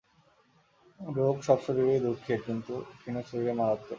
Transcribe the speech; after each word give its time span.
রোগ 0.99 1.35
সব 1.43 1.59
শরীরেই 1.65 2.03
দুঃখের 2.05 2.39
কিন্তু 2.45 2.73
ক্ষীণ 2.99 3.15
শরীরে 3.21 3.53
মারাত্মক। 3.53 3.89